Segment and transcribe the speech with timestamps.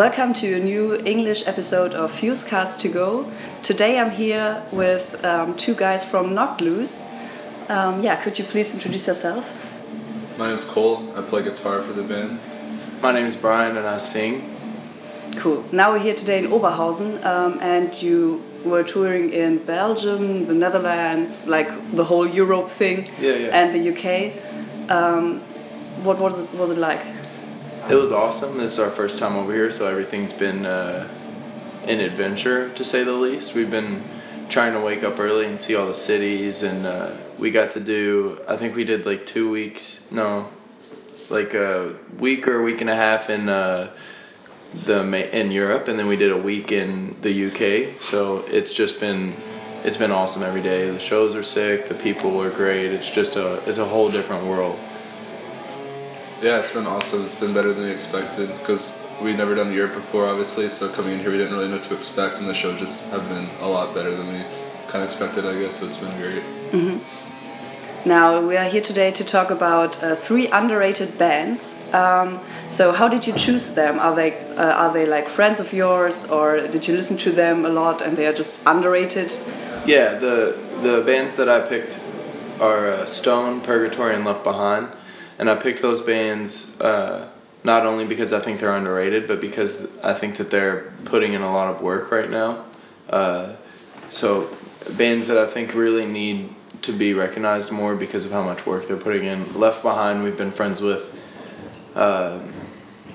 [0.00, 3.30] Welcome to a new English episode of Fusecast to Go.
[3.62, 7.02] Today I'm here with um, two guys from Knocked Loose.
[7.68, 9.44] Um, yeah, could you please introduce yourself?
[10.38, 11.06] My name is Cole.
[11.14, 12.40] I play guitar for the band.
[13.02, 14.56] My name is Brian and I sing.
[15.36, 15.66] Cool.
[15.70, 21.46] Now we're here today in Oberhausen um, and you were touring in Belgium, the Netherlands,
[21.46, 23.48] like the whole Europe thing, Yeah, yeah.
[23.48, 24.32] and the UK.
[24.90, 25.40] Um,
[26.04, 27.04] what was it, was it like?
[27.90, 28.56] It was awesome.
[28.56, 31.08] This is our first time over here, so everything's been uh,
[31.82, 33.52] an adventure to say the least.
[33.52, 34.04] We've been
[34.48, 37.80] trying to wake up early and see all the cities, and uh, we got to
[37.80, 38.40] do.
[38.46, 40.06] I think we did like two weeks.
[40.08, 40.50] No,
[41.30, 43.90] like a week or a week and a half in uh,
[44.84, 48.00] the in Europe, and then we did a week in the UK.
[48.00, 49.34] So it's just been
[49.82, 50.88] it's been awesome every day.
[50.90, 51.88] The shows are sick.
[51.88, 52.92] The people are great.
[52.92, 54.78] It's just a it's a whole different world.
[56.40, 57.22] Yeah, it's been awesome.
[57.22, 60.70] It's been better than we expected because we'd never done the Europe before, obviously.
[60.70, 63.10] So coming in here, we didn't really know what to expect, and the show just
[63.10, 64.42] have been a lot better than we
[64.88, 65.80] kind of expected, I guess.
[65.80, 66.42] So it's been great.
[68.06, 71.78] Now we are here today to talk about uh, three underrated bands.
[71.92, 73.98] Um, so how did you choose them?
[73.98, 77.66] Are they uh, are they like friends of yours, or did you listen to them
[77.66, 79.36] a lot and they are just underrated?
[79.84, 82.00] Yeah, the the bands that I picked
[82.58, 84.88] are uh, Stone, Purgatory, and Left Behind,
[85.40, 87.26] and I picked those bands uh,
[87.64, 91.40] not only because I think they're underrated, but because I think that they're putting in
[91.40, 92.66] a lot of work right now.
[93.08, 93.54] Uh,
[94.10, 94.54] so
[94.98, 98.86] bands that I think really need to be recognized more because of how much work
[98.86, 99.58] they're putting in.
[99.58, 101.16] Left Behind, we've been friends with
[101.94, 102.38] uh,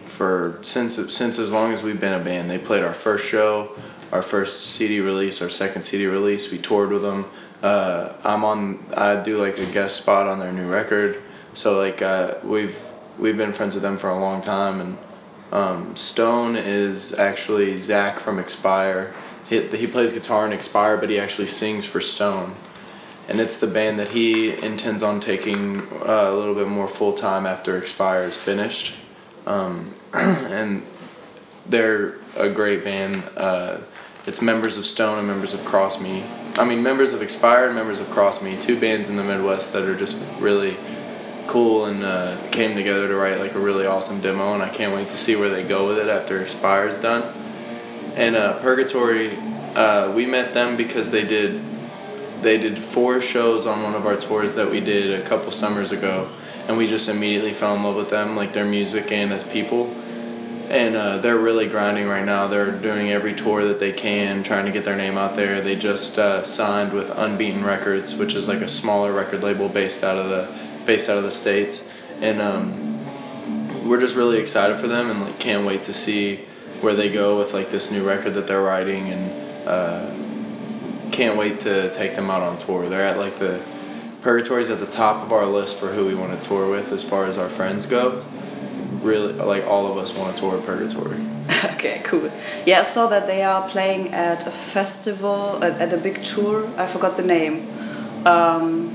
[0.03, 2.49] for since since as long as we've been a band.
[2.49, 3.71] They played our first show,
[4.11, 6.51] our first CD release, our second CD release.
[6.51, 7.25] We toured with them.
[7.61, 8.83] Uh, I'm on.
[8.97, 11.21] I do like a guest spot on their new record.
[11.55, 12.80] So like uh, we've
[13.17, 14.80] we've been friends with them for a long time.
[14.80, 14.98] And
[15.52, 19.14] um, Stone is actually Zach from Expire.
[19.49, 22.55] He, he plays guitar in Expire, but he actually sings for Stone
[23.27, 27.14] and it's the band that he intends on taking uh, a little bit more full
[27.14, 28.94] time after Expire is finished.
[29.48, 30.83] Um, and
[31.67, 33.23] they're a great band.
[33.36, 33.80] Uh,
[34.27, 36.23] it's members of Stone and members of Cross Me.
[36.55, 38.60] I mean, members of Expire and members of Cross Me.
[38.60, 40.77] Two bands in the Midwest that are just really
[41.48, 44.54] cool and uh, came together to write like a really awesome demo.
[44.54, 47.23] And I can't wait to see where they go with it after Expire's done.
[48.16, 49.38] And uh, Purgatory,
[49.76, 51.61] uh, we met them because they did
[52.42, 55.92] they did four shows on one of our tours that we did a couple summers
[55.92, 56.30] ago
[56.67, 59.88] and we just immediately fell in love with them like their music and as people
[60.70, 64.66] and uh, they're really grinding right now they're doing every tour that they can trying
[64.66, 68.48] to get their name out there they just uh, signed with unbeaten records which is
[68.48, 71.91] like a smaller record label based out of the based out of the states
[72.21, 76.37] and um, we're just really excited for them and like can't wait to see
[76.81, 81.59] where they go with like this new record that they're writing and uh, can't wait
[81.61, 82.89] to take them out on tour.
[82.89, 83.61] They're at like the
[84.21, 87.03] Purgatory's at the top of our list for who we want to tour with as
[87.03, 88.25] far as our friends go.
[89.02, 91.23] Really, like all of us want to tour Purgatory.
[91.75, 92.31] okay, cool.
[92.65, 96.71] Yeah, I saw that they are playing at a festival at, at a big tour.
[96.75, 97.69] I forgot the name.
[98.25, 98.95] Um,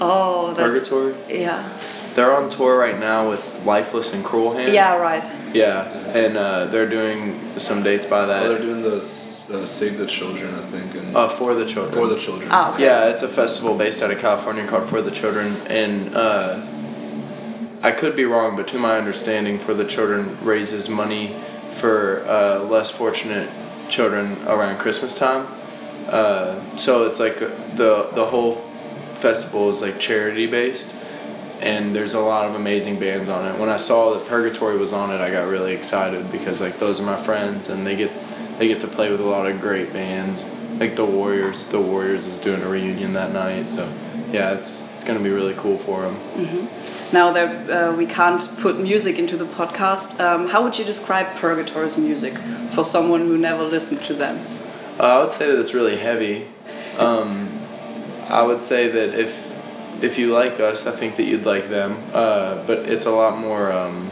[0.00, 1.40] oh, that's, Purgatory.
[1.40, 1.78] Yeah.
[2.14, 4.72] They're on tour right now with Lifeless and Cruel Hand.
[4.72, 5.24] Yeah, right.
[5.54, 5.84] Yeah,
[6.16, 10.54] and uh, they're doing some dates by Oh, they're doing the uh, Save the Children,
[10.54, 11.92] I think, and Uh, for the children.
[11.94, 12.48] for the children.
[12.52, 12.84] Ah, okay.
[12.84, 16.60] Yeah, it's a festival based out of California called For the Children, and uh,
[17.82, 21.36] I could be wrong, but to my understanding, For the Children raises money
[21.72, 23.48] for uh, less fortunate
[23.88, 25.46] children around Christmas time.
[26.08, 27.38] Uh, so it's like
[27.76, 28.62] the the whole
[29.24, 30.94] festival is like charity based,
[31.60, 33.58] and there's a lot of amazing bands on it.
[33.58, 37.00] When I saw that Purgatory was on it, I got really excited because like those
[37.00, 38.12] are my friends, and they get
[38.58, 40.44] they get to play with a lot of great bands
[40.78, 41.68] like the Warriors.
[41.68, 43.90] The Warriors is doing a reunion that night, so
[44.30, 46.68] yeah, it's it's gonna be really cool for them.
[47.10, 51.28] Now that uh, we can't put music into the podcast, um, how would you describe
[51.36, 52.34] Purgatory's music
[52.74, 54.36] for someone who never listened to them?
[55.00, 56.48] Uh, I would say that it's really heavy.
[56.98, 57.43] Um,
[58.28, 59.54] I would say that if
[60.02, 62.02] if you like us, I think that you'd like them.
[62.12, 63.72] Uh, but it's a lot more.
[63.72, 64.10] Um,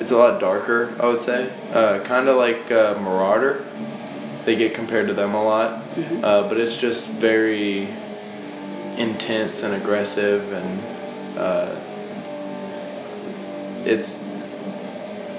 [0.00, 0.96] it's a lot darker.
[0.98, 3.66] I would say, uh, kind of like uh, Marauder.
[4.44, 5.82] They get compared to them a lot,
[6.22, 7.88] uh, but it's just very
[8.96, 11.76] intense and aggressive, and uh,
[13.84, 14.24] it's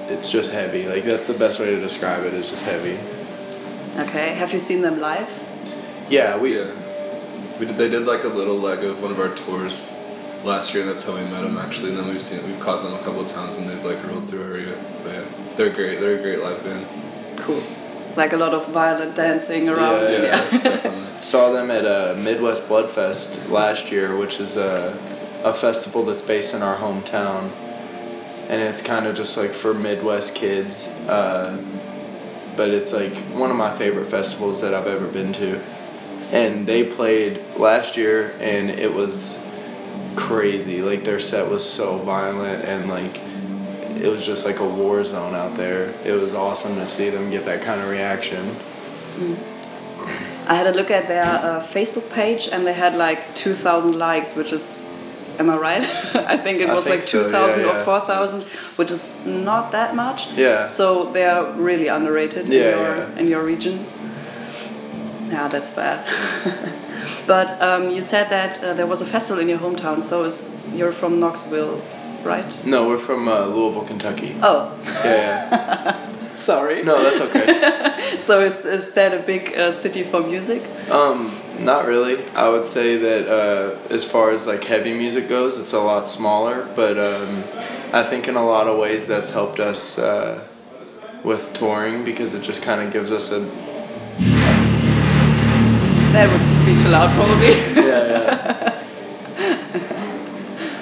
[0.08, 0.86] it's just heavy.
[0.86, 2.32] Like that's the best way to describe it.
[2.34, 2.98] It's just heavy.
[3.98, 5.28] Okay, have you seen them live?
[6.08, 6.81] Yeah, we Yeah.
[7.62, 9.96] We did, they did like a little leg of one of our tours
[10.42, 11.90] last year, and that's how we met them actually.
[11.90, 14.28] And then we've seen we've caught them a couple of times, and they've like rolled
[14.28, 14.84] through our area.
[15.04, 16.00] But yeah, they're great.
[16.00, 16.88] They're a great live band.
[17.38, 17.62] Cool.
[18.16, 20.10] Like a lot of violent dancing around.
[20.10, 21.22] Yeah, Yeah, definitely.
[21.22, 24.98] Saw them at uh, Midwest Bloodfest last year, which is a,
[25.44, 27.52] a festival that's based in our hometown.
[28.48, 30.88] And it's kind of just like for Midwest kids.
[31.06, 31.56] Uh,
[32.56, 35.62] but it's like one of my favorite festivals that I've ever been to.
[36.32, 39.46] And they played last year, and it was
[40.16, 40.82] crazy.
[40.82, 43.20] Like their set was so violent, and like
[44.02, 45.90] it was just like a war zone out there.
[46.04, 48.56] It was awesome to see them get that kind of reaction.
[50.48, 54.34] I had a look at their uh, Facebook page and they had like 2,000 likes,
[54.34, 54.92] which is,
[55.38, 55.82] am I right?
[56.16, 58.42] I think it was think like so, 2,000 yeah, or 4,000,
[58.76, 60.32] which is not that much.
[60.32, 60.66] Yeah.
[60.66, 63.18] So they are really underrated in, your, yeah.
[63.18, 63.86] in your region.
[65.36, 66.04] Yeah, that's bad.
[67.26, 70.62] but um, you said that uh, there was a festival in your hometown, so is,
[70.74, 71.80] you're from Knoxville,
[72.22, 72.54] right?
[72.66, 74.36] No, we're from uh, Louisville, Kentucky.
[74.42, 76.22] Oh, Yeah, yeah.
[76.32, 76.82] sorry.
[76.82, 78.18] No, that's okay.
[78.18, 80.62] So is, is that a big uh, city for music?
[80.90, 82.24] Um, not really.
[82.34, 86.06] I would say that uh, as far as like heavy music goes, it's a lot
[86.06, 86.68] smaller.
[86.76, 87.42] But um,
[87.92, 90.46] I think in a lot of ways that's helped us uh,
[91.24, 93.40] with touring because it just kind of gives us a
[96.12, 97.52] That would be too loud, probably.
[97.88, 98.84] yeah yeah.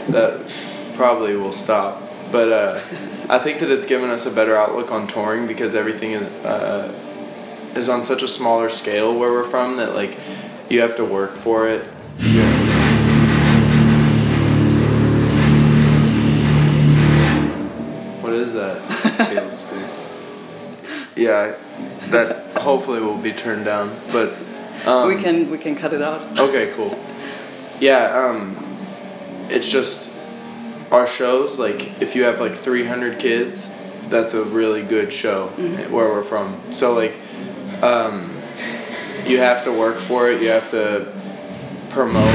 [0.09, 0.53] that
[0.95, 2.03] probably will stop.
[2.33, 2.81] But uh,
[3.29, 6.93] I think that it's given us a better outlook on touring because everything is uh,
[7.77, 10.19] is on such a smaller scale where we're from that like
[10.69, 11.87] you have to work for it.
[18.21, 18.83] What is that?
[18.91, 20.13] It's Caleb's space.
[21.17, 21.59] Yeah,
[22.11, 24.01] that hopefully will be turned down.
[24.11, 24.33] But
[24.87, 26.39] um, we can we can cut it out.
[26.39, 26.99] Okay, cool.
[27.81, 28.57] Yeah, um,
[29.49, 30.17] it's just
[30.91, 31.59] our shows.
[31.59, 33.75] Like, if you have like 300 kids,
[34.09, 35.49] that's a really good show
[35.89, 36.73] where we're from.
[36.73, 37.19] So like,
[37.83, 38.37] um,
[39.27, 40.43] you have to work for it.
[40.43, 41.13] You have to
[41.89, 42.27] promote.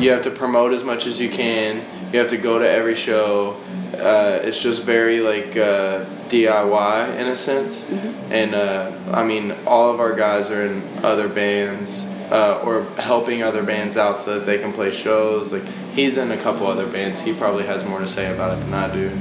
[0.00, 1.84] You have to promote as much as you can.
[2.12, 3.60] You have to go to every show.
[3.94, 7.90] Uh, it's just very like uh, DIY in a sense,
[8.30, 13.42] and uh, I mean all of our guys are in other bands uh, or helping
[13.42, 15.52] other bands out so that they can play shows.
[15.52, 15.64] Like
[15.94, 17.20] he's in a couple other bands.
[17.20, 19.18] He probably has more to say about it than I do.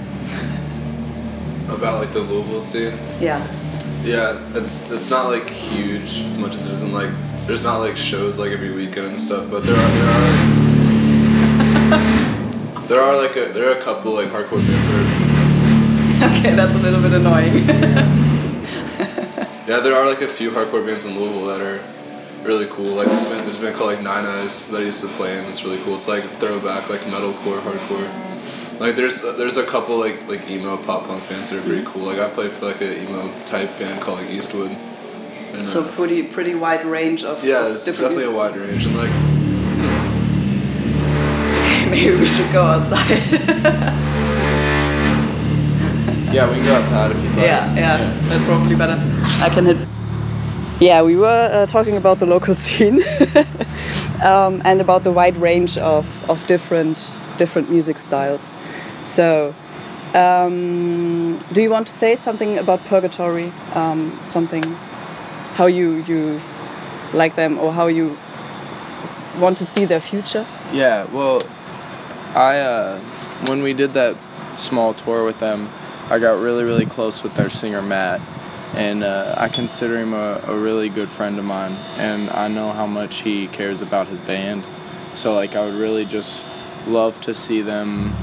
[1.74, 2.98] About like the Louisville scene.
[3.20, 3.46] Yeah.
[4.02, 7.12] Yeah, it's it's not like huge as much as it isn't like
[7.46, 10.22] there's not like shows like every weekend and stuff, but there are there are
[11.90, 12.34] like,
[12.88, 16.74] there are like a there are a couple like hardcore bands that are Okay, that's
[16.74, 17.68] a little bit annoying.
[19.68, 21.84] yeah there are like a few hardcore bands in Louisville that are
[22.44, 22.86] really cool.
[22.86, 25.48] Like there's been there's been called like Nine Eyes that I used to play and
[25.48, 25.96] it's really cool.
[25.96, 28.80] It's like throwback like metalcore hardcore.
[28.80, 32.04] Like there's there's a couple like like emo pop punk bands that are pretty cool.
[32.04, 34.72] Like I played for like a emo type band called like Eastwood.
[34.72, 38.96] And, so uh, pretty pretty wide range of yeah, it's definitely a wide range and
[38.96, 39.37] like
[41.92, 44.04] Maybe we should go outside.
[46.30, 47.46] Yeah, we can go outside if you'd like.
[47.46, 49.02] yeah, yeah, that's probably better.
[49.42, 49.78] I can hit.
[50.82, 53.02] Yeah, we were uh, talking about the local scene
[54.22, 58.52] um, and about the wide range of, of different different music styles.
[59.04, 59.56] So,
[60.14, 63.54] um, do you want to say something about Purgatory?
[63.74, 64.64] Um, something,
[65.56, 66.42] how you you
[67.14, 68.18] like them or how you
[69.40, 70.46] want to see their future?
[70.74, 71.42] Yeah, well,
[72.38, 73.00] I uh,
[73.48, 74.16] when we did that
[74.60, 75.72] small tour with them,
[76.08, 78.22] I got really really close with their singer Matt,
[78.76, 82.74] and uh, I consider him a, a really good friend of mine, and I know
[82.74, 84.64] how much he cares about his band.
[85.16, 86.46] So like I would really just
[86.86, 88.16] love to see them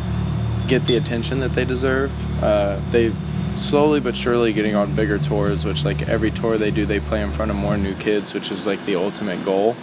[0.68, 2.12] get the attention that they deserve.
[2.40, 3.12] Uh, they
[3.56, 7.21] slowly but surely getting on bigger tours, which like every tour they do, they play
[7.21, 9.75] in front of more new kids, which is like the ultimate goal.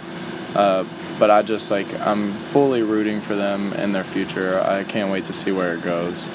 [0.54, 0.84] Uh,
[1.18, 4.60] but I just like I'm fully rooting for them and their future.
[4.60, 6.28] I can't wait to see where it goes.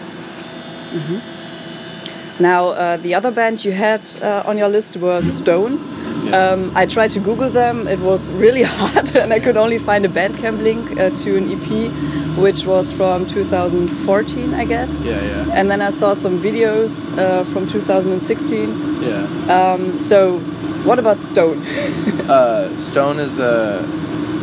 [2.39, 5.79] Now, uh, the other band you had uh, on your list was Stone.
[6.24, 6.51] Yeah.
[6.51, 7.88] Um, I tried to Google them.
[7.88, 11.50] It was really hard, and I could only find a Bandcamp link uh, to an
[11.50, 15.00] EP, which was from 2014, I guess.
[15.00, 19.01] Yeah, yeah, And then I saw some videos uh, from 2016.
[19.01, 19.74] yeah.
[19.74, 20.39] Um, so,
[20.86, 21.65] what about Stone?
[22.27, 23.81] Uh, Stone is a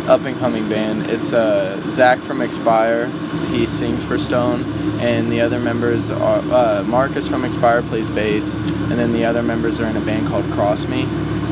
[0.07, 1.11] up and coming band.
[1.11, 3.07] It's uh, Zach from Expire.
[3.49, 4.63] He sings for Stone,
[5.01, 9.43] and the other members are uh, Marcus from Expire plays bass, and then the other
[9.43, 11.05] members are in a band called Cross Me.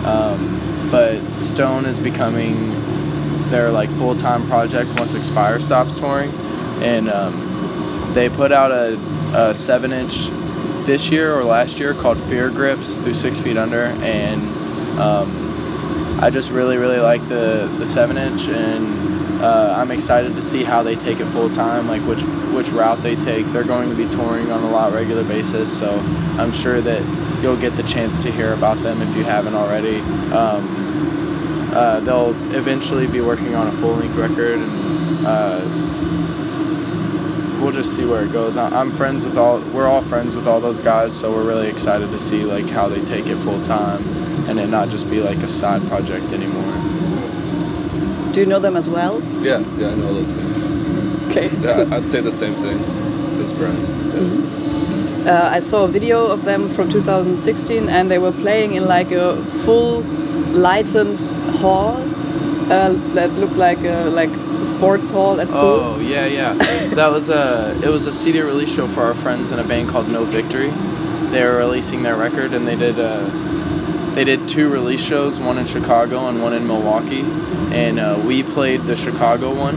[0.04, 2.70] Um, but Stone is becoming
[3.48, 6.30] their like full time project once Expire stops touring,
[6.82, 8.98] and um, they put out a,
[9.34, 10.28] a seven inch
[10.84, 14.42] this year or last year called Fear Grips through Six Feet Under, and
[14.98, 15.41] um,
[16.22, 20.62] I just really really like the the seven inch, and uh, I'm excited to see
[20.62, 22.22] how they take it full time, like which
[22.54, 23.44] which route they take.
[23.46, 25.98] They're going to be touring on a lot regular basis, so
[26.38, 27.02] I'm sure that
[27.42, 29.98] you'll get the chance to hear about them if you haven't already.
[30.30, 35.60] Um, uh, they'll eventually be working on a full length record, and uh,
[37.60, 38.56] we'll just see where it goes.
[38.56, 39.58] I'm friends with all.
[39.58, 42.88] We're all friends with all those guys, so we're really excited to see like how
[42.88, 44.04] they take it full time,
[44.48, 46.72] and it not just be like a side project anymore.
[48.32, 49.20] Do you know them as well?
[49.42, 50.64] Yeah, yeah, I know those bands.
[51.30, 51.50] Okay.
[51.60, 52.78] Yeah, I'd say the same thing
[53.40, 53.80] as Brian.
[55.24, 55.32] Yeah.
[55.32, 59.12] Uh, I saw a video of them from 2016, and they were playing in like
[59.12, 60.00] a full
[60.52, 61.20] lightened
[61.60, 61.96] hall
[62.72, 64.30] uh, that looked like a like
[64.64, 65.60] sports hall at school.
[65.62, 66.54] Oh yeah, yeah.
[66.94, 69.90] that was a it was a CD release show for our friends in a band
[69.90, 70.70] called No Victory.
[71.30, 73.28] They were releasing their record, and they did uh,
[74.14, 77.22] they did two release shows, one in Chicago and one in Milwaukee.
[77.72, 79.76] And uh, we played the Chicago one,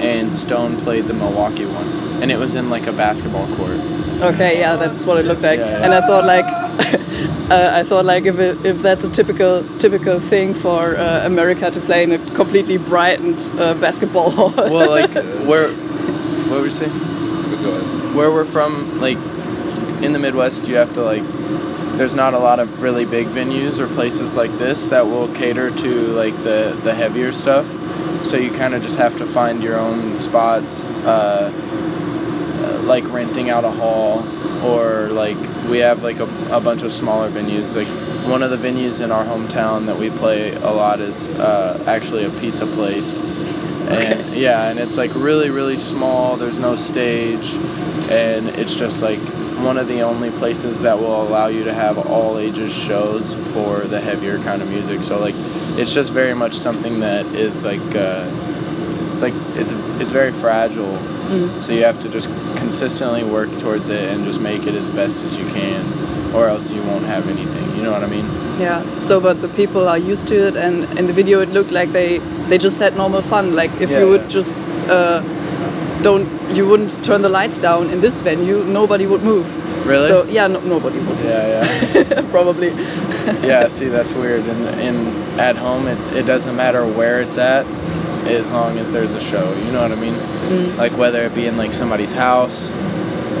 [0.00, 1.86] and Stone played the Milwaukee one,
[2.20, 3.78] and it was in like a basketball court.
[4.20, 5.60] Okay, yeah, that's what it looked like.
[5.60, 5.84] Yeah, yeah.
[5.84, 6.44] And I thought like,
[7.50, 11.70] uh, I thought like if it, if that's a typical typical thing for uh, America
[11.70, 14.52] to play in a completely brightened uh, basketball hall.
[14.56, 15.14] Well, like
[15.46, 15.70] where
[16.48, 16.90] what were you saying?
[17.62, 18.14] Go ahead.
[18.14, 19.18] where we're from, like
[20.02, 21.22] in the Midwest, you have to like.
[21.98, 25.72] There's not a lot of really big venues or places like this that will cater
[25.72, 27.66] to like the the heavier stuff.
[28.24, 31.52] So you kind of just have to find your own spots, uh,
[32.62, 34.22] uh, like renting out a hall,
[34.64, 35.36] or like
[35.68, 37.74] we have like a, a bunch of smaller venues.
[37.74, 37.88] Like
[38.30, 42.24] one of the venues in our hometown that we play a lot is uh, actually
[42.24, 43.20] a pizza place.
[43.20, 46.36] And yeah, and it's like really, really small.
[46.36, 47.54] There's no stage,
[48.08, 49.18] and it's just like
[49.62, 53.80] one of the only places that will allow you to have all ages shows for
[53.80, 55.02] the heavier kind of music.
[55.02, 55.34] So like,
[55.78, 58.28] it's just very much something that is like, uh,
[59.12, 60.96] it's like it's it's very fragile.
[61.62, 65.24] So you have to just consistently work towards it and just make it as best
[65.24, 65.84] as you can,
[66.34, 67.76] or else you won't have anything.
[67.76, 68.26] You know what I mean?
[68.60, 68.82] Yeah.
[68.98, 71.92] So, but the people are used to it, and in the video it looked like
[71.92, 73.54] they they just had normal fun.
[73.54, 74.28] Like if Yeah, you would yeah.
[74.28, 74.56] just
[74.88, 75.20] uh,
[76.02, 79.46] don't, you wouldn't turn the lights down in this venue, nobody would move.
[79.86, 80.08] Really?
[80.08, 81.18] So yeah, no, nobody would.
[81.20, 82.22] Yeah, yeah.
[82.30, 82.68] Probably.
[83.46, 84.44] yeah, see, that's weird.
[84.44, 87.66] And, and at home, it, it doesn't matter where it's at
[88.26, 89.54] as long as there's a show.
[89.56, 90.76] You know what I mean?
[90.76, 92.70] Like whether it be in like somebody's house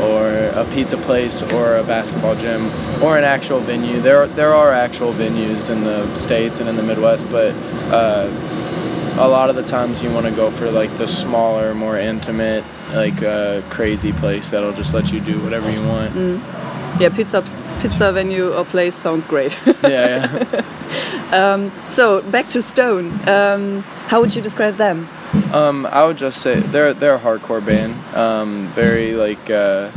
[0.00, 2.70] or a pizza place or a basketball gym
[3.02, 4.00] or an actual venue.
[4.00, 7.52] There, there are actual venues in the States and in the Midwest, but
[7.92, 8.30] uh,
[9.18, 12.64] a lot of the times you want to go for like the smaller, more intimate,
[12.92, 16.14] like uh, crazy place that'll just let you do whatever you want.
[17.00, 17.42] Yeah, pizza
[17.80, 19.58] pizza venue or place sounds great.
[19.82, 20.46] Yeah,
[21.32, 21.70] yeah.
[21.88, 23.28] so back to Stone.
[23.28, 25.08] Um, how would you describe them?
[25.52, 27.94] Um, I would just say they're they're a hardcore band.
[28.14, 29.90] Um, very like uh,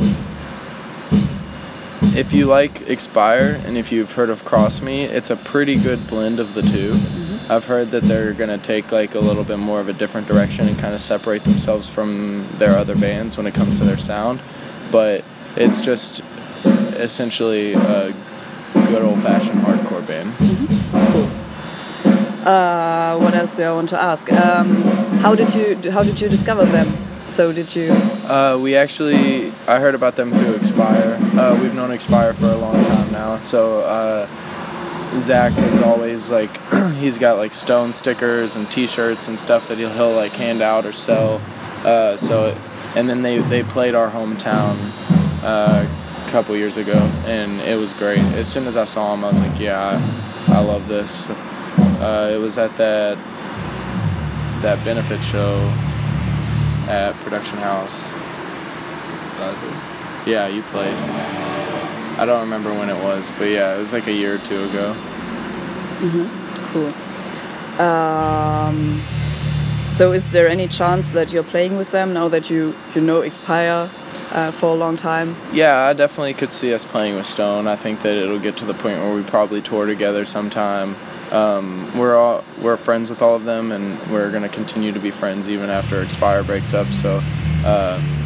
[2.14, 6.06] if you like Expire and if you've heard of Cross Me, it's a pretty good
[6.06, 7.21] blend of the 2
[7.52, 10.68] I've heard that they're gonna take like a little bit more of a different direction
[10.68, 14.40] and kind of separate themselves from their other bands when it comes to their sound,
[14.90, 15.22] but
[15.54, 16.22] it's just
[16.64, 18.14] essentially a
[18.72, 20.32] good old fashioned hardcore band.
[22.46, 24.32] Uh, what else do I want to ask?
[24.32, 24.80] Um,
[25.20, 26.96] how did you how did you discover them?
[27.26, 27.92] So did you?
[27.92, 31.18] Uh, we actually, I heard about them through Expire.
[31.38, 33.38] Uh, we've known Expire for a long time now.
[33.40, 34.26] So uh,
[35.18, 36.56] Zach is always like,
[36.96, 40.86] he's got like Stone stickers and T-shirts and stuff that he'll, he'll like hand out
[40.86, 41.40] or sell.
[41.84, 42.56] Uh, so,
[42.94, 44.76] and then they they played our hometown
[45.42, 46.94] uh, a couple years ago,
[47.26, 48.20] and it was great.
[48.20, 50.00] As soon as I saw him, I was like, yeah,
[50.48, 51.28] I, I love this.
[51.28, 53.16] Uh, it was at that
[54.62, 55.58] that benefit show
[56.88, 58.12] at Production House.
[60.26, 61.51] Yeah, you played.
[62.18, 64.64] I don't remember when it was, but yeah, it was like a year or two
[64.64, 64.94] ago.
[66.72, 66.92] Cool.
[67.80, 69.02] Um,
[69.90, 73.20] so is there any chance that you're playing with them now that you you know
[73.20, 73.90] Expire
[74.30, 75.36] uh, for a long time?
[75.52, 77.66] Yeah, I definitely could see us playing with Stone.
[77.66, 80.96] I think that it'll get to the point where we probably tour together sometime.
[81.30, 85.10] Um, we're all we're friends with all of them, and we're gonna continue to be
[85.10, 86.86] friends even after Expire breaks up.
[86.88, 87.18] So,
[87.64, 88.21] um,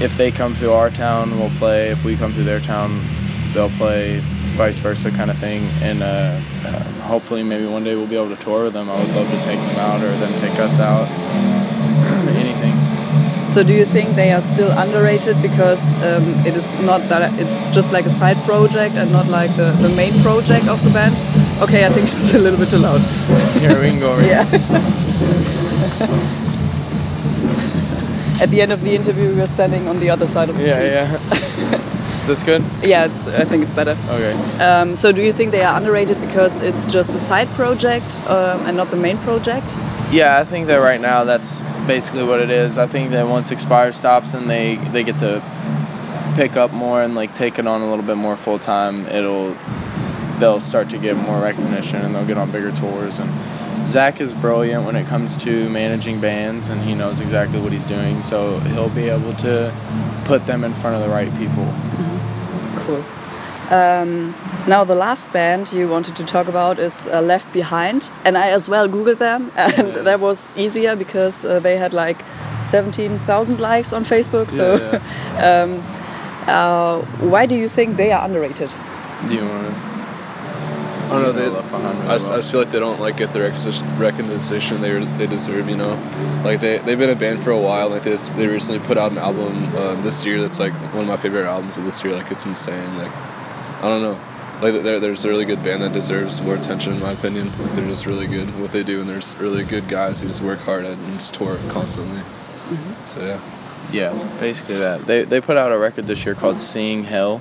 [0.00, 1.90] if they come through our town, we'll play.
[1.90, 3.04] If we come through their town,
[3.52, 4.22] they'll play.
[4.56, 5.62] vice versa kind of thing.
[5.80, 8.90] And uh, uh, hopefully, maybe one day we'll be able to tour with them.
[8.90, 11.08] I would love to take them out or them take us out.
[12.44, 12.76] Anything.
[13.48, 17.58] So do you think they are still underrated because um, it is not that it's
[17.74, 21.16] just like a side project and not like the, the main project of the band?
[21.60, 23.00] Okay, I think it's a little bit too loud.
[23.58, 24.18] Here we can go.
[24.30, 24.46] Yeah.
[28.40, 30.62] At the end of the interview, we were standing on the other side of the
[30.62, 30.86] street.
[30.86, 32.20] Yeah, yeah.
[32.20, 32.62] Is this good?
[32.82, 33.98] Yeah, it's, I think it's better.
[34.08, 34.32] Okay.
[34.62, 38.66] Um, so do you think they are underrated because it's just a side project um,
[38.66, 39.76] and not the main project?
[40.10, 42.78] Yeah, I think that right now that's basically what it is.
[42.78, 45.42] I think that once Expire stops and they they get to
[46.34, 49.54] pick up more and like take it on a little bit more full time, it'll
[50.38, 53.18] they'll start to get more recognition and they'll get on bigger tours.
[53.18, 53.30] And
[53.86, 57.86] Zach is brilliant when it comes to managing bands and he knows exactly what he's
[57.86, 59.74] doing, so he'll be able to
[60.24, 61.66] put them in front of the right people.
[62.84, 63.04] Cool.
[63.70, 64.34] Um,
[64.66, 68.50] now the last band you wanted to talk about is uh, Left Behind, and I
[68.50, 72.20] as well googled them, and that was easier because uh, they had like
[72.62, 74.50] 17,000 likes on Facebook.
[74.50, 74.76] So,
[75.38, 75.82] um,
[76.46, 78.74] uh, why do you think they are underrated?
[79.28, 79.89] Do you want to?
[81.10, 81.32] I don't know.
[81.32, 83.40] They, Left Behind really I, just, I just feel like they don't like get the
[83.40, 85.68] recognition, recognition they they deserve.
[85.68, 87.88] You know, like they they've been a band for a while.
[87.88, 91.02] Like they just- they recently put out an album um, this year that's like one
[91.02, 92.14] of my favorite albums of this year.
[92.14, 92.96] Like it's insane.
[92.96, 94.20] Like I don't know.
[94.62, 97.50] Like they're, there's a really good band that deserves more attention in my opinion.
[97.58, 100.28] Like they're just really good at what they do, and there's really good guys who
[100.28, 102.20] just work hard at and just tour constantly.
[103.06, 103.40] So yeah.
[103.90, 105.06] Yeah, basically that.
[105.06, 107.40] They they put out a record this year called Seeing Hell,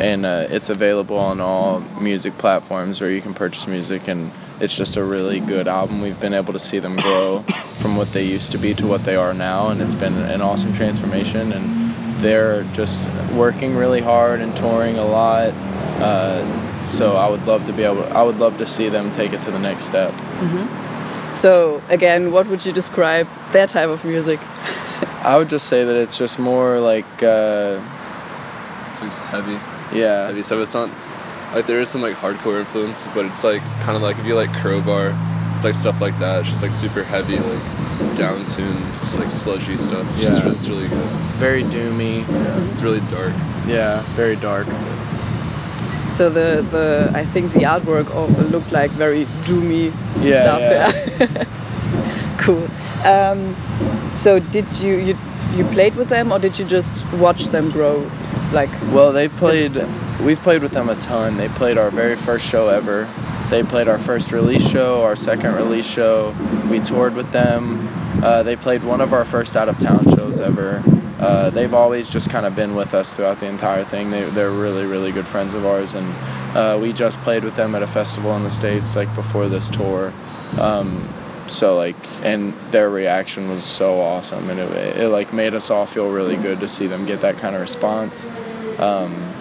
[0.00, 4.76] and uh, it's available on all music platforms where you can purchase music, and it's
[4.76, 6.00] just a really good album.
[6.00, 7.42] We've been able to see them grow
[7.78, 10.40] from what they used to be to what they are now, and it's been an
[10.40, 11.52] awesome transformation.
[11.52, 15.52] And they're just working really hard and touring a lot.
[16.00, 18.04] Uh, so I would love to be able.
[18.04, 20.14] I would love to see them take it to the next step.
[21.32, 24.40] So again, what would you describe their type of music?
[25.22, 27.80] I would just say that it's just more like, uh,
[28.92, 29.58] It's just heavy.
[29.92, 30.60] Yeah, heavy stuff.
[30.60, 30.90] It's not
[31.54, 34.34] like there is some like hardcore influence, but it's like kind of like if you
[34.34, 35.14] like Crowbar,
[35.54, 36.40] it's like stuff like that.
[36.40, 40.06] It's just like super heavy, like down tuned, just like sludgy stuff.
[40.14, 40.44] It's just Yeah.
[40.44, 41.08] really, it's really good.
[41.38, 42.28] very doomy.
[42.28, 43.32] Yeah, it's really dark.
[43.66, 44.66] Yeah, very dark.
[46.08, 50.60] So the, the I think the artwork all looked like very doomy Yeah, stuff.
[50.60, 51.16] yeah.
[51.26, 51.44] Yeah.
[52.38, 52.68] cool.
[53.04, 53.56] Um,
[54.14, 55.18] so did you, you
[55.54, 58.08] you played with them or did you just watch them grow?
[58.52, 59.74] Like Well, they played.
[60.20, 61.36] We've played with them a ton.
[61.36, 63.08] They played our very first show ever.
[63.50, 66.34] They played our first release show, our second release show.
[66.70, 67.88] We toured with them.
[68.24, 70.82] Uh, they played one of our first out of town shows ever.
[71.18, 74.10] Uh, they've always just kind of been with us throughout the entire thing.
[74.10, 76.12] They, they're really, really good friends of ours, and
[76.56, 79.70] uh, we just played with them at a festival in the states like before this
[79.70, 80.12] tour.
[80.58, 81.08] Um,
[81.48, 85.86] so like, and their reaction was so awesome, and it, it like made us all
[85.86, 88.26] feel really good to see them get that kind of response.
[88.78, 89.32] Um,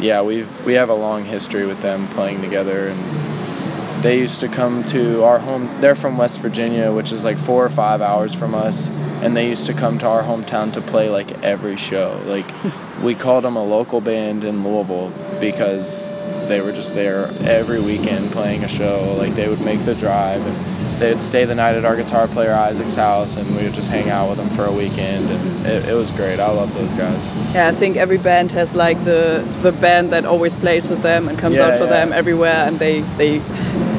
[0.00, 4.48] yeah, we've we have a long history with them playing together, and they used to
[4.48, 5.80] come to our home.
[5.80, 9.48] They're from West Virginia, which is like four or five hours from us, and they
[9.48, 12.20] used to come to our hometown to play like every show.
[12.26, 12.50] Like
[13.02, 16.10] we called them a local band in Louisville because
[16.48, 19.14] they were just there every weekend playing a show.
[19.18, 20.71] Like they would make the drive and
[21.02, 24.08] they'd stay the night at our guitar player Isaac's house, and we would just hang
[24.10, 26.40] out with them for a weekend, and it, it was great.
[26.40, 27.32] I love those guys.
[27.54, 31.28] yeah, I think every band has like the the band that always plays with them
[31.28, 31.90] and comes Yeah, out for yeah.
[32.04, 33.36] them everywhere, and they they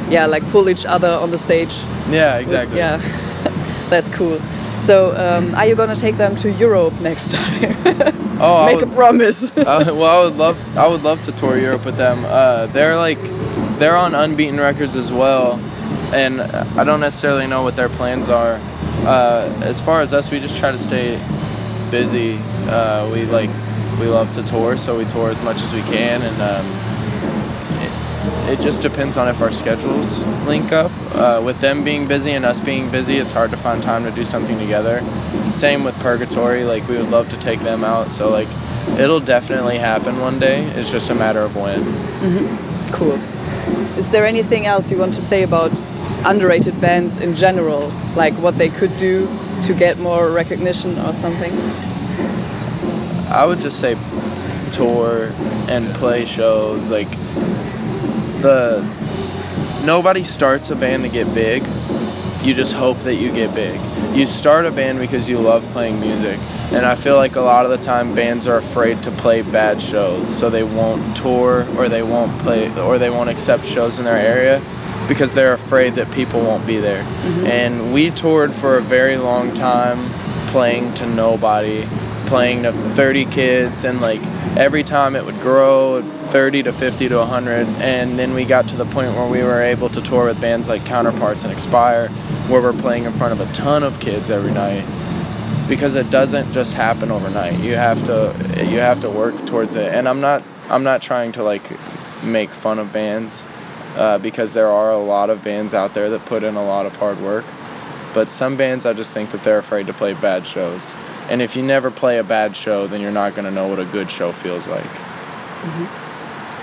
[0.10, 1.84] yeah like pull each other on the stage.
[2.10, 2.78] Yeah, exactly.
[2.78, 2.98] Yeah,
[3.90, 4.40] that's cool.
[4.80, 7.76] So um, are you gonna take them to Europe next time?
[8.42, 9.52] Oh, Make a promise.
[9.58, 12.26] uh, well, I would love, I would love to tour Europe with them.
[12.26, 13.20] Uh, they're like,
[13.80, 15.58] they're on Unbeaten Records as well,
[16.14, 18.60] and I don't necessarily know what their plans are.
[19.06, 21.18] Uh, as far as us, we just try to stay
[21.90, 22.38] busy.
[22.68, 23.50] Uh, we like,
[24.00, 26.66] we love to tour, so we tour as much as we can, and um,
[28.54, 30.92] it, it just depends on if our schedules link up.
[31.14, 34.12] Uh, with them being busy and us being busy, it's hard to find time to
[34.12, 35.04] do something together.
[35.52, 38.48] Same with Purgatory, like we would love to take them out, so like
[39.00, 40.64] it'll definitely happen one day.
[40.72, 41.84] It's just a matter of when.
[42.92, 43.20] Cool.
[43.98, 45.72] Is there anything else you want to say about
[46.26, 47.92] underrated bands in general?
[48.16, 49.28] Like what they could do
[49.64, 51.52] to get more recognition or something?
[53.30, 53.96] I would just say
[54.72, 55.34] tour
[55.68, 56.90] and play shows.
[56.90, 57.10] Like
[58.42, 58.82] the
[59.84, 61.64] nobody starts a band to get big.
[62.44, 63.80] You just hope that you get big.
[64.16, 66.38] You start a band because you love playing music,
[66.72, 69.82] And I feel like a lot of the time bands are afraid to play bad
[69.82, 74.06] shows, so they won't tour or they won't play or they won't accept shows in
[74.06, 74.62] their area
[75.14, 77.04] because they're afraid that people won't be there.
[77.04, 77.46] Mm-hmm.
[77.46, 80.10] And we toured for a very long time
[80.48, 81.88] playing to nobody,
[82.26, 84.22] playing to 30 kids and like
[84.58, 88.76] every time it would grow 30 to 50 to 100 and then we got to
[88.76, 92.08] the point where we were able to tour with bands like Counterparts and Expire
[92.48, 94.84] where we're playing in front of a ton of kids every night
[95.68, 97.60] because it doesn't just happen overnight.
[97.60, 98.34] You have to
[98.70, 99.94] you have to work towards it.
[99.94, 101.64] And I'm not I'm not trying to like
[102.24, 103.46] make fun of bands
[103.96, 106.86] uh, because there are a lot of bands out there that put in a lot
[106.86, 107.46] of hard work.
[108.14, 110.94] But some bands I just think that they're afraid to play bad shows.
[111.30, 113.80] And if you never play a bad show, then you're not going to know what
[113.80, 114.90] a good show feels like.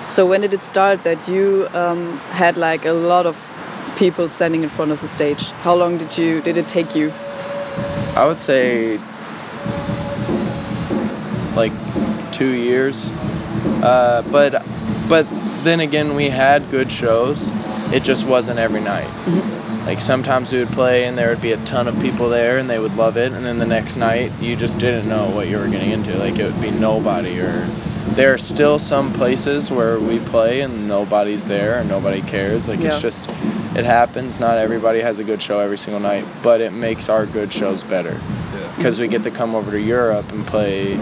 [0.06, 3.50] So when did it start that you um, had like a lot of
[3.96, 5.50] people standing in front of the stage?
[5.62, 7.12] How long did you did it take you?
[8.16, 8.98] I would say
[11.54, 11.72] like
[12.32, 13.12] two years.
[13.82, 14.64] Uh, but
[15.08, 15.26] but
[15.64, 17.50] then again, we had good shows.
[17.92, 19.08] It just wasn't every night.
[19.24, 19.86] Mm-hmm.
[19.86, 22.68] Like sometimes we would play and there would be a ton of people there and
[22.68, 25.56] they would love it, and then the next night you just didn't know what you
[25.58, 26.16] were getting into.
[26.18, 27.66] Like it would be nobody, or
[28.14, 32.68] there are still some places where we play and nobody's there and nobody cares.
[32.68, 32.88] Like Yeah.
[32.88, 33.30] it's just
[33.74, 34.38] it happens.
[34.38, 37.82] Not everybody has a good show every single night, but it makes our good shows
[37.82, 38.20] better
[38.54, 38.72] Yeah.
[38.76, 40.98] because we get to come over to Europe and play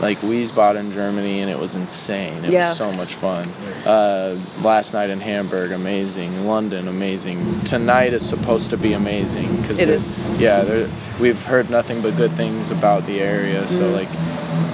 [0.00, 2.44] like Wiesbaden, Germany, and it was insane.
[2.44, 2.68] It Yeah.
[2.68, 3.48] was so much fun.
[3.86, 6.46] Uh, last night in Hamburg, amazing.
[6.46, 7.60] London, amazing.
[7.64, 10.10] Tonight is supposed to be amazing because It is.
[10.38, 10.86] Yeah,
[11.20, 13.92] we've heard nothing but good things about the area, so Mm.
[13.94, 14.08] like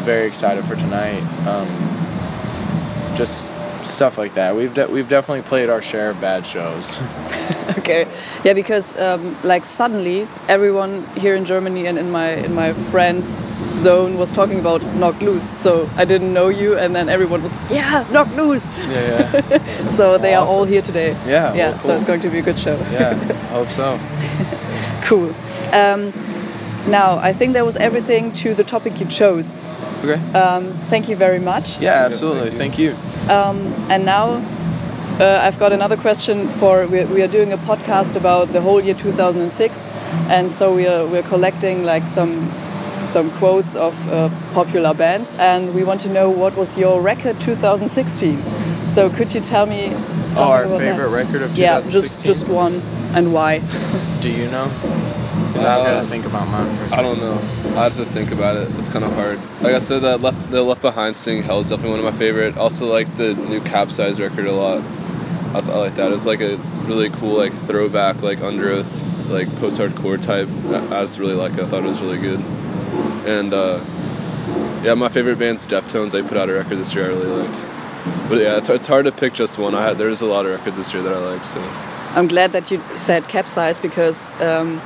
[0.04, 1.22] very excited for tonight.
[1.46, 1.68] Um,
[3.14, 3.52] just
[3.84, 4.54] stuff like that.
[4.54, 6.98] We've de- we've definitely played our share of bad shows.
[7.78, 8.06] okay.
[8.44, 13.54] Yeah because um, like suddenly everyone here in germany and in my in my friends
[13.76, 15.48] zone was talking about Knocked Loose.
[15.48, 18.68] So i didn't know you and then everyone was yeah Knocked Loose.
[18.88, 21.12] Yeah, yeah, so they are all here today.
[21.26, 22.76] Yeah, yeah well, so it's going to be a good show.
[22.92, 23.14] Yeah.
[23.50, 23.98] Hope so.
[25.04, 25.34] cool.
[25.72, 26.12] Um,
[26.88, 29.62] now i think that was everything to the topic you chose
[30.02, 30.18] Okay.
[30.38, 32.50] um, thank you very much Yeah, absolutely.
[32.50, 32.94] Thank you.
[33.28, 34.40] And now
[35.20, 38.80] uh, I've got another question for we we are doing a podcast about the whole
[38.80, 39.86] year 2006,
[40.30, 42.50] and so we are we're collecting like some
[43.02, 47.38] some quotes of uh, popular bands, and we want to know what was your record
[47.40, 48.38] 2016.
[48.88, 49.92] So could you tell me?
[50.36, 51.24] Oh, our about favorite that?
[51.26, 51.62] record of 2016.
[51.62, 52.80] Yeah, just just one,
[53.14, 53.60] and why?
[54.22, 54.68] Do you know?
[55.48, 57.04] Because I've got Uh, to think about mine for a I second.
[57.04, 57.38] don't know.
[57.76, 58.68] I have to think about it.
[58.78, 59.38] It's kind of hard.
[59.62, 62.18] Like I said, that left the Left Behind Seeing Hell is definitely one of my
[62.18, 62.58] favorite.
[62.58, 64.82] Also like the new Capsize record a lot.
[65.54, 66.12] I, th- I like that.
[66.12, 70.48] It's like a really cool like throwback like Underoath like post hardcore type.
[70.66, 71.60] I, I just really like it.
[71.60, 72.40] I thought it was really good.
[73.26, 73.80] And uh,
[74.82, 76.10] yeah, my favorite band's Deftones.
[76.12, 77.64] They put out a record this year I really liked.
[78.28, 79.74] But yeah, it's, it's hard to pick just one.
[79.74, 81.44] I had, there's a lot of records this year that I like.
[81.44, 81.60] So
[82.14, 84.80] I'm glad that you said capsize because um,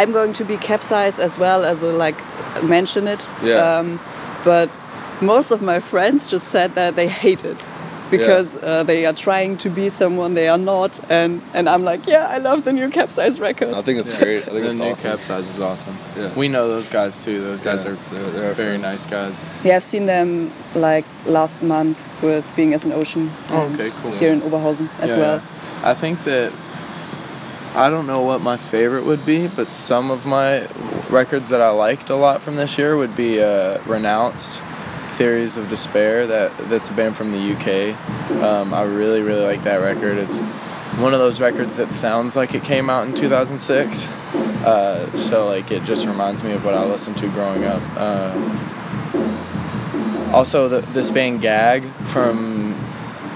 [0.00, 2.16] I'm going to be capsized as well as a, like
[2.64, 3.20] mention it.
[3.42, 3.78] Yeah.
[3.78, 4.00] Um,
[4.44, 4.68] but
[5.20, 7.58] most of my friends just said that they hate it
[8.10, 12.06] because uh, they are trying to be someone they are not, and and I'm like,
[12.06, 13.72] yeah, I love the new capsize record.
[13.74, 14.42] I think it's great.
[14.48, 15.10] I think the it's new awesome.
[15.10, 15.96] capsize is awesome.
[16.16, 16.30] Yeah.
[16.34, 17.40] We know those guys too.
[17.40, 18.82] Those guys Yeah, are they're- they're very friends.
[18.82, 19.44] nice guys.
[19.64, 23.30] Yeah, I've seen them like last month with Being as an Ocean.
[23.50, 24.12] Oh, okay, cool.
[24.12, 25.36] Here in Oberhausen as Yeah, well.
[25.36, 25.90] yeah.
[25.90, 26.52] I think that
[27.74, 30.66] I don't know what my favorite would be, but some of my
[31.08, 34.60] records that I liked a lot from this year would be uh, Renounced,
[35.12, 36.26] Theories of Despair.
[36.26, 37.96] That that's a band from the UK.
[38.42, 40.18] Um, I really really like that record.
[40.18, 40.40] It's
[40.98, 44.10] one of those records that sounds like it came out in 2006.
[44.10, 47.82] Uh, so like it just reminds me of what I listened to growing up.
[47.96, 48.68] Uh,
[50.34, 52.74] also, the, this band Gag from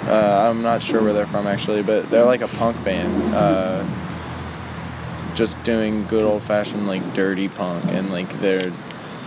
[0.07, 3.35] uh, I'm not sure where they're from actually, but they're like a punk band.
[5.37, 8.73] Just doing good old fashioned like dirty punk, and like they're.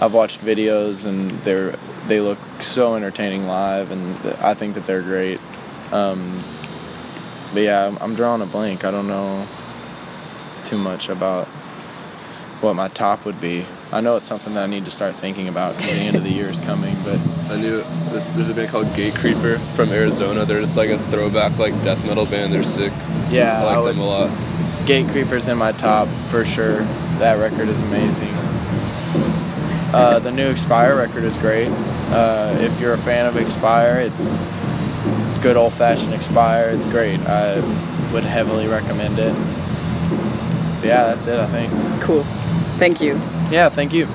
[0.02, 1.72] I've watched videos and they're
[2.08, 5.40] they look so entertaining live, and th- I think that they're great.
[5.92, 6.44] Um,
[7.54, 8.84] but yeah, I'm, I'm drawing a blank.
[8.86, 9.46] I don't know
[10.66, 11.48] too much about
[12.62, 13.66] what my top would be.
[13.92, 16.24] I know it's something that I need to start thinking about because the end of
[16.24, 17.20] the year is coming, but
[17.52, 17.78] I knew
[18.12, 20.46] this, there's a band called Gatecreeper from Arizona.
[20.46, 22.54] They're just like a throwback like death metal band.
[22.54, 22.94] They're sick.
[23.30, 24.30] yeah, I like would- them a lot.
[24.90, 26.80] Gatecreeper's in my top for sure.
[27.20, 28.34] That record is amazing.
[29.94, 31.68] Uh, the new Expire record is great.
[32.10, 34.32] Uh, if you're a fan of Expire, it's
[35.44, 36.72] good old fashioned Expire.
[36.72, 37.20] It's great.
[37.20, 37.60] I
[38.12, 39.36] would heavily recommend it.
[40.80, 42.02] But yeah, that's it, I think.
[42.02, 42.24] Cool.
[42.80, 43.14] Thank you.
[43.52, 44.08] Yeah, thank you.